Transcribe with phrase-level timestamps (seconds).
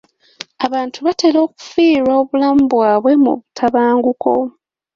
[0.65, 4.31] Abantu batera okufiirwa obulamu bwabwe mu butabanguko.